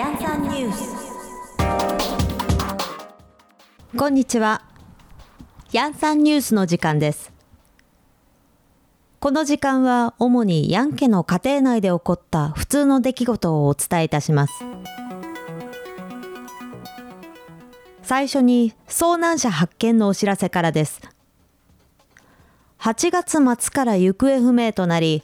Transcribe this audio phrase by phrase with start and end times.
[0.00, 0.96] ヤンサンニュース
[3.98, 4.62] こんにちは。
[5.72, 7.30] ヤンサンニュースの時間です。
[9.18, 14.64] この時間は主にヤン家の家庭内で起こった普通の出来事をお伝えいたします。
[18.02, 21.02] 最初に遭難者発見のお知らせからです。
[22.78, 25.22] 8月末から行方不明となり、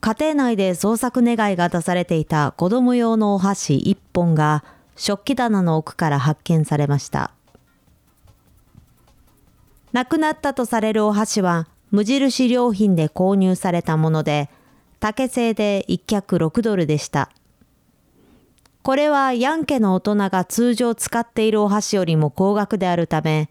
[0.00, 4.64] 家庭内で捜索願いが出されていた子供用のお箸1本が
[4.96, 7.32] 食器棚の奥から発見されました。
[9.92, 14.50] 亡くなったとされるお箸は無印良品で購入されたもので、
[15.00, 17.30] 竹製で1脚6ドルでした。
[18.82, 23.48] これはヤン家の大人が通常使っているお箸よりも高額であるため、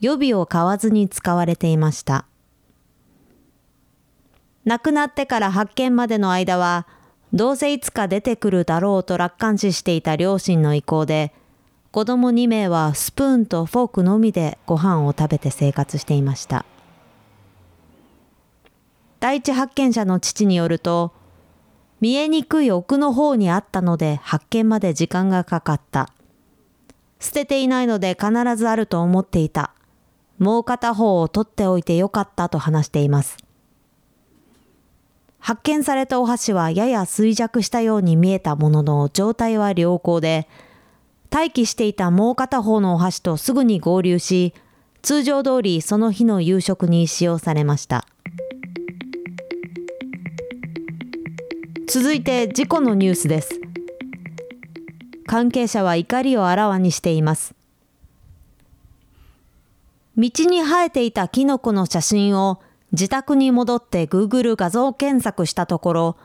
[0.00, 2.26] 予備を買わずに使われていました。
[4.68, 6.86] 亡くなってから発見までの間は、
[7.32, 11.32] どうせいつか出てくるだろうと楽観視していた両親の意向で、
[11.90, 16.66] 子供2名はスプーンとフォークのみでご飯を食べて生活していました。
[19.20, 21.14] 第一発見者の父によると、
[22.02, 26.10] 見えにくい奥の方にあったので発見まで時間がかかった。
[27.20, 29.72] 捨てていないので必ずあると思っていた。
[30.38, 33.47] もう片方を取っておいてよかったと話しています。
[35.48, 40.46] 発見されたお箸はやや衰弱したように見えたものの状態は良好で、
[41.30, 44.52] 待機していたもう片方のお箸とすぐに合流し、
[45.00, 48.04] 通常通りその日の夕食に使用されました。
[51.86, 53.58] 続いて事故のニュースです。
[55.26, 57.54] 関係者は怒りをあらわにしています。
[60.18, 62.60] 道に生えていたキノコの写真を
[62.92, 66.16] 自宅に戻って Google 画像検索したところ、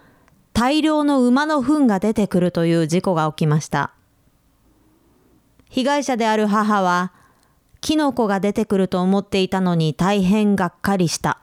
[0.53, 3.93] 大量の馬の糞が出てくるという事故が起きました。
[5.69, 7.11] 被害者である母は、
[7.81, 11.39] キノコが出てくると思っていたのに大変がっかりした。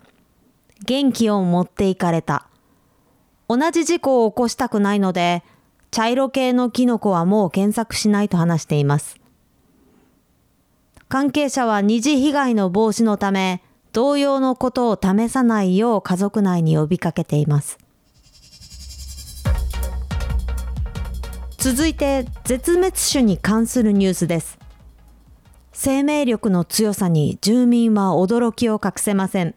[0.86, 2.46] 元気を持っていかれた。
[3.48, 5.42] 同じ事故を起こしたくないので、
[5.90, 9.20] 茶色系のキノコはもう検索しないと話しています。
[11.08, 17.78] 関係者は二次被害の防止のため、同様のことを試さないよう家族内に呼びかけています。
[21.58, 24.58] 続いて、絶滅種に関するニュースです。
[25.72, 29.54] 生命力の強さに住民は驚きを隠せません。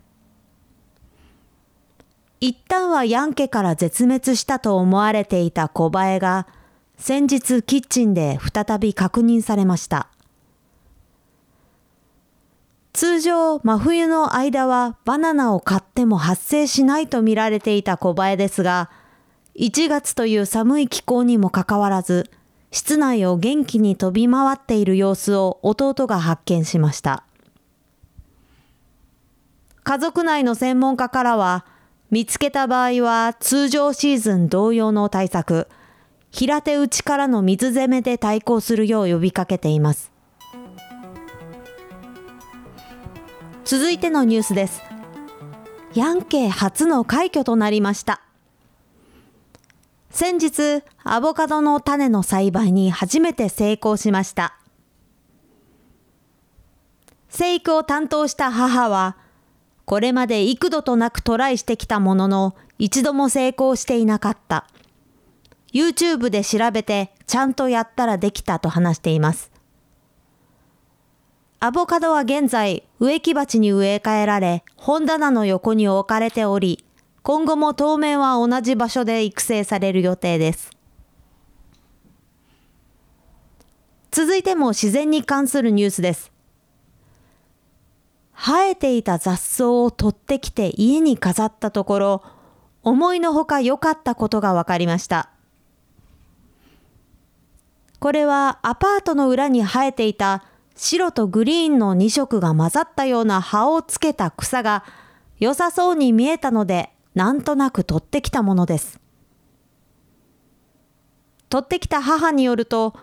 [2.42, 6.48] 一旦はヤン家から絶滅したと思われていた小バエが、
[6.98, 10.10] 先日キッチンで再び確認されました。
[12.94, 18.92] 通常、真冬の間はバナナを買っても発生しないと見られていた小バエですが、
[19.60, 22.30] 1月という寒い気候にもかかわらず、
[22.70, 27.24] 室内を元気に飛び回っている様子を弟が発見しました。
[29.84, 31.66] 家族内の専門家からは、
[32.12, 35.68] 見つけた場合は通常シーズン同様の対策、
[36.30, 40.13] 平手打ちからの水攻めで対抗するよう呼びかけています。
[43.66, 44.82] 続いてのニュースです。
[45.94, 48.22] ヤン家初の快挙となりました。
[50.10, 54.58] 先日、アボカドの種の栽培に初めて成功しました。
[57.30, 59.16] 生育を担当した母は、
[59.86, 64.68] これまで幾度となくトライしてきたものの、一度も成功していなかった。
[65.72, 69.53] YouTube で調べて、ちゃんとやったらできたと話しています。
[71.66, 76.84] アボカドは現在、植木鉢に植え替えられ、本棚の横に置かれており、
[77.22, 80.72] 今後も当面は同じ場所で育成される予定です。
[84.12, 86.34] 続いても自然に関するニュースです。
[88.34, 92.24] 生えていた雑草を取ってきて家に飾ったところ、
[92.84, 95.30] 思いのほか良かったことが分かりました。
[98.02, 100.44] これはアパートの裏に生えていた
[100.76, 104.84] 白とグリーンの2色が混ざったような葉をつけた草が
[105.40, 109.00] 良さそうに見えたので、なんとなく取ってきたものです。
[111.50, 112.96] 取ってきた母によると、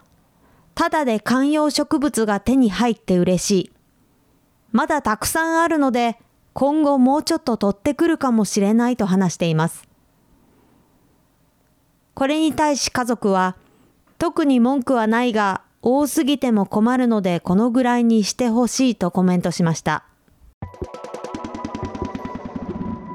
[0.75, 3.73] ただで観葉植物が手に入って嬉しい。
[4.73, 6.19] まだたくさんあるので、
[6.53, 9.89] 今後もうちょっと取ってくるかもしれないと話しています。
[12.15, 13.57] これに対し家族は、
[14.19, 20.05] 特に文句はないが、多すぎても困るのでこのぐらいにしてほしいとコメントしました。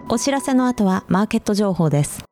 [0.09, 2.23] お知らせの後はマーケット情報です。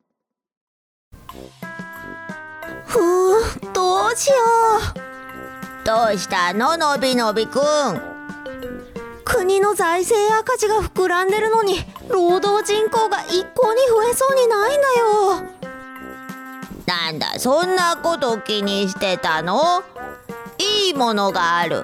[2.85, 4.35] ふうどどうしよ
[5.83, 7.61] うどうしたののびのびくん
[9.23, 11.77] 国の財政赤字が膨らんでるのに
[12.09, 15.41] 労働人口が一向に増えそうにないんだよ
[16.85, 19.79] なんだそんなこと気にしてたの？
[19.79, 19.92] い
[20.93, 21.83] いものがある。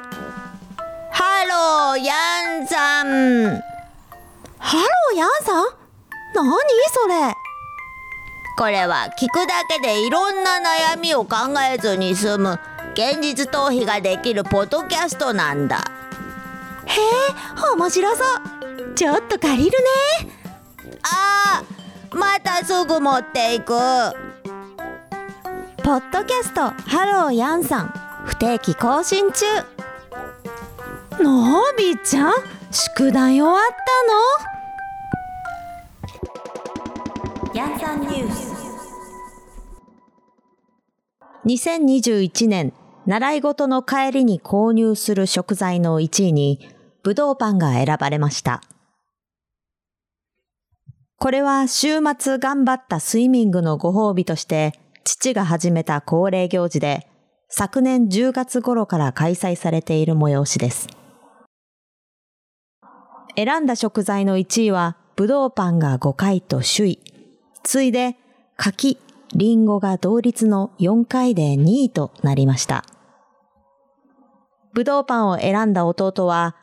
[1.12, 3.62] ハローヤンさん
[4.60, 5.66] ハローヤンさん
[6.36, 6.46] 何
[6.92, 7.34] それ？
[8.58, 10.60] これは聞くだけでいろんな
[10.94, 11.38] 悩みを考
[11.74, 12.60] えずに済む
[12.94, 15.78] 現実逃避ができるポッドキャストなんだ。
[16.86, 18.94] へえ面白そう。
[18.96, 19.72] ちょっと借りる
[20.24, 20.32] ね。
[21.04, 23.74] あーまたすぐ持っていく。
[25.84, 29.46] ポッドキャストハローヤンさん不定期更新中。
[31.22, 32.34] のびちゃん
[32.72, 33.62] 宿題終わっ
[37.44, 37.56] たの？
[37.56, 38.54] ヤンさんニュース。
[41.46, 42.74] 2021年
[43.06, 46.70] 習い事の帰りに購入する食材の1位に
[47.02, 48.62] ぶどうパンが選ばれました。
[51.18, 57.09] これは週末頑張ったスイミングのご褒美として父が始めた恒例行事で
[57.52, 60.88] 昨年10月頃から開催されている催しです。
[63.36, 67.00] 選んだ食材の1位は、ぶどうパンが5回と首位。
[67.64, 68.18] 次いで、
[68.56, 69.00] 柿、
[69.34, 72.86] りんごが同率の4回で2位となりました。
[74.74, 76.56] ぶどうパンを選んだ弟は、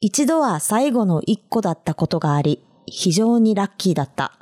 [0.00, 4.32] 一度は最後の1個だったことがあり、非常にラッキーだった。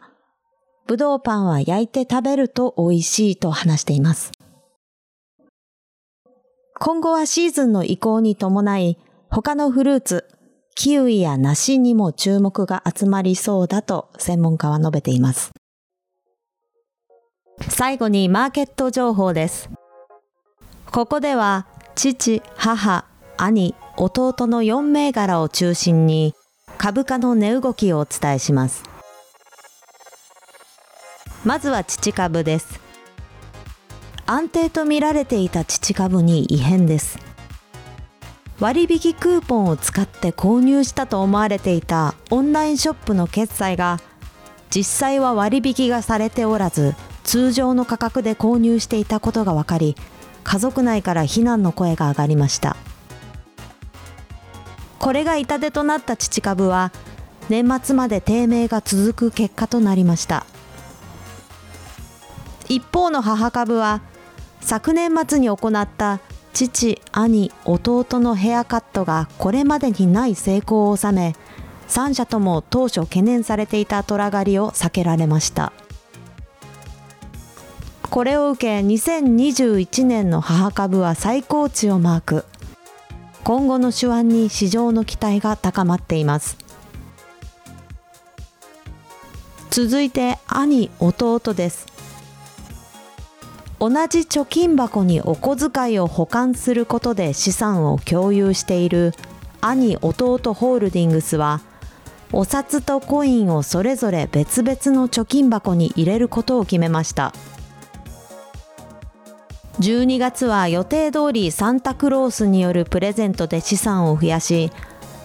[0.86, 4.32] ぶどうパンは焼いて食べると美味しいと話しています。
[6.78, 8.98] 今後はシーズンの移行に伴い、
[9.30, 10.28] 他のフルーツ、
[10.74, 15.52] キウイや梨にも注目が集まりそうだと専門家は述べています。
[17.68, 19.70] 最後にマーケット情報です。
[20.90, 23.04] ここでは父、母、
[23.36, 26.34] 兄、弟の4銘柄を中心に
[26.78, 28.82] 株価の値動きをお伝えします。
[31.44, 32.80] まずは父株です。
[34.26, 37.18] 安定と見られていた父株に異変です。
[38.60, 43.98] 割引クーポンを使って購入したと思われていたオンラインショップの決済が
[44.70, 49.96] 実際は割引がされておらず通常の価格で購入していたことが分かり
[50.44, 52.76] 家族内から非難の声が上がりました。
[55.00, 56.92] これが痛手となった父株は
[57.48, 60.46] 年末まで低迷が続く結果となりました。
[62.68, 64.00] 一方の母株は
[64.62, 66.20] 昨年末に行った
[66.54, 71.34] 父、兄、弟のヘアカットがこれまでにない成功を収め、
[71.88, 75.72] 3社とも当初懸念されていた虎狩りを避けられました。
[78.08, 82.44] これを受け2021年の母株は最高値をマーク。
[83.44, 86.56] 今後の手腕に市場の期待が高まっています。
[89.70, 91.91] 続いて兄、弟です。
[93.82, 99.12] 同じ貯金箱にお小遣いを保管することで資産を共有している
[99.60, 101.60] 兄弟ホールディングスは
[102.30, 107.34] お札とコインをそれぞれ別々の貯金箱に入れることを決めました。
[109.80, 114.70] 12月は予定通りサンタクロースによるプレゼントで資産を増やし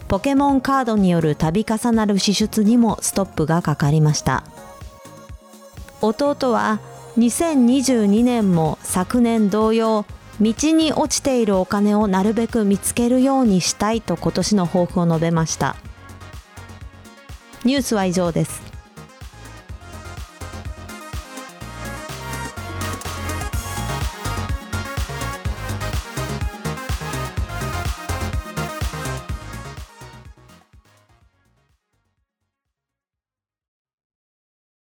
[0.08, 4.44] ポケモンカードによる度重なる支出にもストップがかかりました。
[6.02, 6.80] 弟は
[7.18, 10.06] 2022年も昨年同様
[10.40, 15.76] 道に落ちているお金をなるべく見つけるようにしたいと今年の抱負を述べました。
[17.66, 18.67] ニュースは以上です。